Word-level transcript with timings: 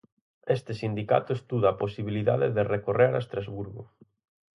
Este 0.57 0.71
sindicato 0.81 1.29
estuda 1.33 1.67
a 1.69 1.79
posibilidade 1.83 2.47
de 2.55 2.63
recorrer 2.75 3.11
a 3.15 3.21
Estrasburgo. 3.23 3.83